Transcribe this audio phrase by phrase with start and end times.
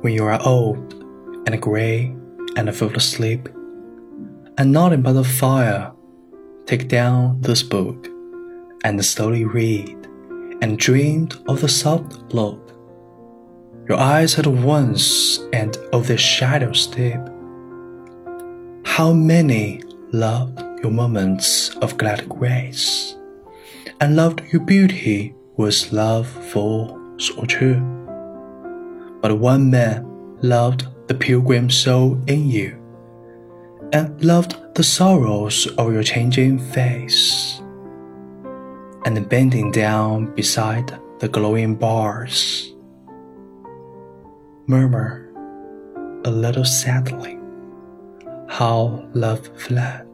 [0.00, 0.94] when you are old
[1.46, 2.14] and grey
[2.56, 3.48] and full of sleep,
[4.58, 5.92] and nodding by the fire,
[6.66, 8.08] take down this book
[8.84, 9.96] and slowly read,
[10.62, 12.70] and dreamed of the soft look
[13.90, 17.18] your eyes had once and of their shadows deep.
[18.84, 23.16] How many loved your moments of glad grace,
[24.00, 27.99] and loved your beauty was love false or true.
[29.20, 30.06] But one man
[30.42, 32.76] loved the pilgrim soul in you,
[33.92, 37.60] and loved the sorrows of your changing face.
[39.04, 42.74] And bending down beside the glowing bars,
[44.66, 45.26] murmur
[46.24, 47.38] a little sadly
[48.48, 50.06] how love fled,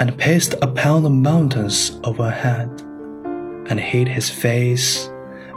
[0.00, 2.70] and paced upon the mountains overhead,
[3.68, 5.10] and hid his face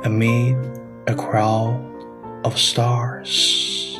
[0.03, 0.55] amid
[1.07, 1.79] a crowd
[2.43, 3.97] of stars.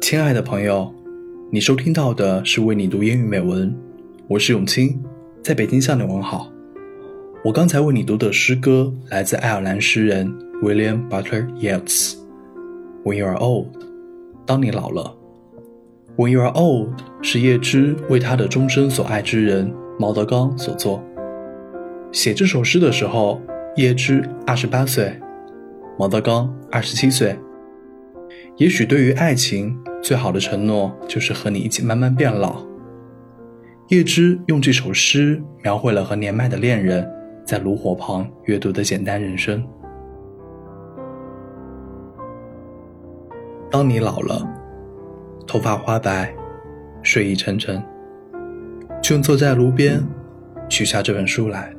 [0.00, 0.94] 亲爱的朋友，
[1.50, 3.76] 你收听到的是为你读英语美文，
[4.28, 4.98] 我是永清，
[5.42, 6.50] 在北京向你问好。
[7.44, 12.14] 我刚才为你读的诗歌来自爱尔兰诗人 William Butler Yeats。
[13.04, 13.85] When you are old，
[14.46, 15.14] 当你老了。
[16.16, 21.02] When you are old 是叶芝为他的终身所爱之人毛德刚所作。
[22.12, 23.40] 写这首诗的时候，
[23.76, 25.12] 叶芝二十八岁，
[25.98, 27.36] 毛德刚二十七岁。
[28.56, 32.64] 也许对于爱情，最好的承诺就是和你一起慢慢变老。
[33.88, 37.06] 叶芝用这首诗描绘了和年迈的恋人
[37.44, 39.62] 在炉火旁阅读的简单人生。
[43.76, 44.42] 当你老了，
[45.46, 46.34] 头发花白，
[47.02, 47.82] 睡意沉沉，
[49.02, 50.02] 就坐在炉边，
[50.66, 51.70] 取下这本书来，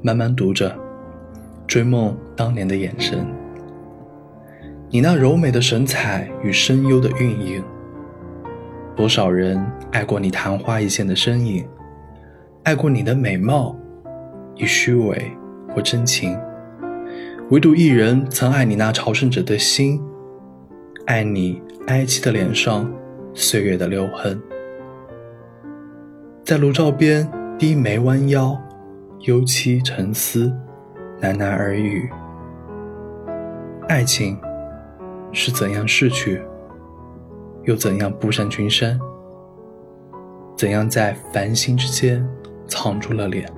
[0.00, 0.72] 慢慢读着，
[1.66, 3.26] 追梦当年的眼神。
[4.90, 7.64] 你那柔美的神采与声优的韵影，
[8.94, 11.66] 多少人爱过你昙花一现的身影，
[12.62, 13.76] 爱过你的美貌，
[14.54, 15.32] 与虚伪
[15.74, 16.38] 或真情，
[17.50, 20.00] 唯独一人曾爱你那朝圣者的心，
[21.08, 22.86] 爱你哀戚的脸上
[23.32, 24.38] 岁月的留痕，
[26.44, 27.26] 在炉灶边
[27.58, 28.54] 低眉弯腰，
[29.20, 30.52] 忧戚沉思，
[31.22, 32.10] 喃喃耳语，
[33.88, 34.38] 爱情。
[35.32, 36.42] 是怎样逝去，
[37.64, 39.00] 又怎样步上群山？
[40.58, 42.22] 怎样在繁星之间
[42.66, 43.50] 藏住了脸？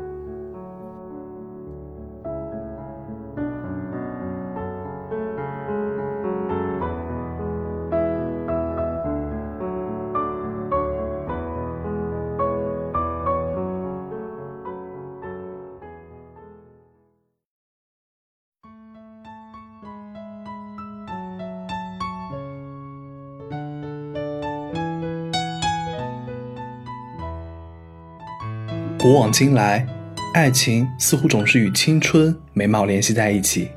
[29.03, 29.87] 古往今来，
[30.35, 33.71] 爱情似乎总是与青春美貌联系在一起。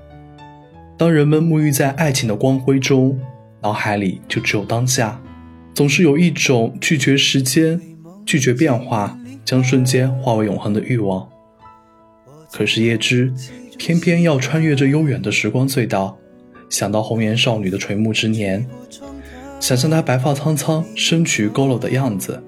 [0.97, 3.17] 当人们沐浴在爱情的光辉中，
[3.62, 5.22] 脑海里就只有当下，
[5.73, 7.79] 总是有一种拒绝时间、
[8.25, 11.25] 拒绝变化，将瞬间化为永恒的欲望。
[12.51, 13.33] 可是叶芝
[13.78, 16.17] 偏偏要穿越这悠远的时光隧道，
[16.69, 18.67] 想到红颜少女的垂暮之年，
[19.62, 22.44] 想象她白发苍苍、身躯佝偻的样子。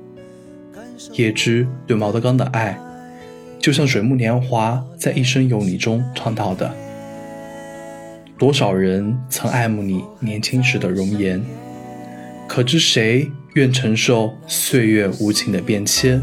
[1.13, 2.77] 叶芝对毛德刚的爱，
[3.59, 6.71] 就像水木年华在《一生有你》中唱到的
[8.37, 11.41] ：“多少人曾爱慕你年轻时的容颜，
[12.47, 16.21] 可知谁愿承受岁月无情的变迁？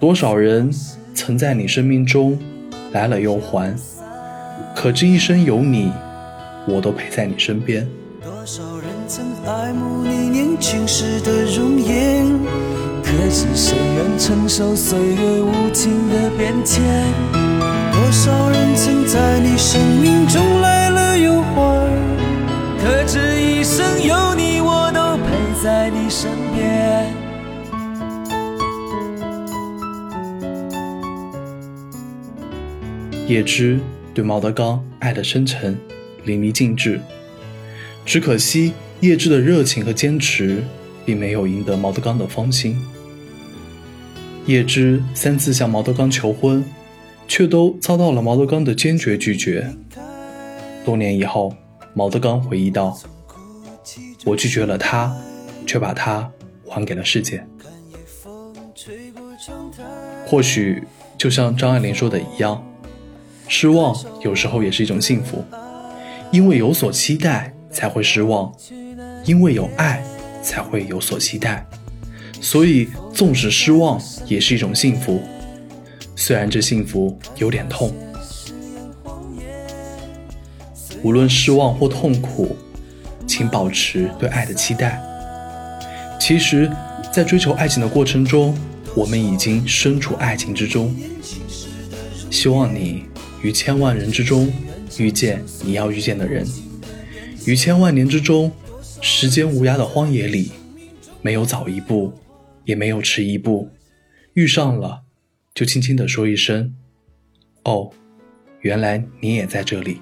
[0.00, 0.70] 多少人
[1.14, 2.38] 曾在你生命中
[2.92, 3.74] 来了又还，
[4.74, 5.92] 可知一生有你，
[6.66, 7.86] 我都陪在你身边。”
[8.22, 12.71] 多少人曾爱慕你年轻时的容颜？
[13.14, 16.82] 可是谁愿承受岁月无情的变迁？
[17.92, 21.90] 多少人曾在你生命中来了又还？
[22.82, 27.12] 可知一生有你，我都陪在你身边。
[33.28, 33.78] 叶芝
[34.14, 35.78] 对毛德刚爱的深沉
[36.24, 36.98] 淋漓尽致，
[38.06, 40.64] 只可惜叶芝的热情和坚持，
[41.04, 42.82] 并没有赢得毛德刚的芳心。
[44.46, 46.64] 叶芝三次向毛德刚求婚，
[47.28, 49.72] 却都遭到了毛德刚的坚决拒绝。
[50.84, 51.54] 多年以后，
[51.94, 52.98] 毛德刚回忆道
[54.26, 55.16] ：“我拒绝了他，
[55.64, 56.28] 却把他
[56.66, 57.44] 还给了世界。
[60.26, 60.82] 或许
[61.16, 62.64] 就像张爱玲说的一样，
[63.46, 65.44] 失望有时候也是一种幸福，
[66.32, 68.52] 因为有所期待才会失望，
[69.24, 70.02] 因为有爱
[70.42, 71.64] 才会有所期待，
[72.42, 75.22] 所以纵使失望也是一种幸福，
[76.16, 77.94] 虽然这幸福有点痛。
[81.04, 82.56] 无论失望或痛苦，
[83.26, 85.00] 请保持对爱的期待。
[86.20, 86.70] 其实，
[87.12, 88.54] 在追求爱情的过程中，
[88.94, 90.94] 我们已经身处爱情之中。
[92.28, 93.04] 希望你
[93.40, 94.52] 于千万人之中
[94.98, 96.46] 遇见你要遇见的人，
[97.44, 98.50] 于千万年之中，
[99.00, 100.50] 时间无涯的荒野里，
[101.20, 102.12] 没有早一步，
[102.64, 103.70] 也没有迟一步，
[104.34, 105.02] 遇上了，
[105.54, 106.74] 就轻轻地说一声
[107.64, 107.90] ：“哦，
[108.60, 110.00] 原来你也在这里。”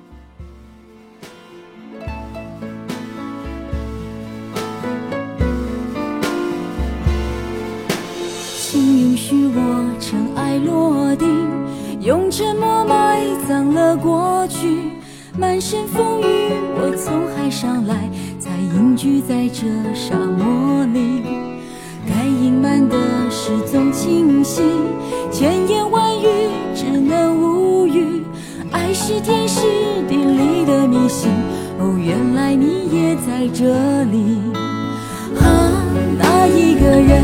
[8.58, 11.26] 请允许我尘埃落定
[12.00, 14.90] 用沉默埋葬了过去，
[15.36, 16.24] 满身风雨，
[16.76, 18.08] 我从海上来，
[18.38, 20.86] 才隐居在这沙漠
[31.78, 34.38] 哦，原来你也在这里。
[35.38, 35.44] 啊，
[36.18, 37.22] 那一个人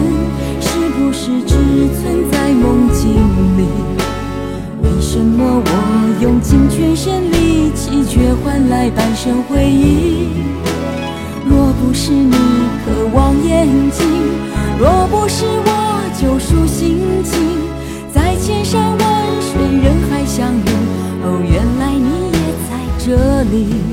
[0.60, 1.54] 是不是只
[1.96, 3.14] 存在梦境
[3.56, 3.66] 里？
[4.82, 5.62] 为什么？
[5.64, 10.28] 我用尽全身力气，却换来半生回忆。
[11.48, 12.34] 若不是你
[12.84, 14.06] 渴望眼睛，
[14.78, 17.34] 若不是我救赎心情，
[18.12, 19.00] 在千山万
[19.40, 20.68] 水人海相遇。
[21.22, 22.38] 哦，原来你也
[22.68, 23.85] 在这里。